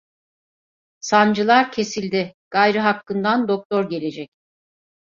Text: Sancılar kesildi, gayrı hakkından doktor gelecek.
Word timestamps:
Sancılar 0.99 1.71
kesildi, 1.71 2.35
gayrı 2.51 2.79
hakkından 2.79 3.47
doktor 3.47 3.89
gelecek. 3.89 4.29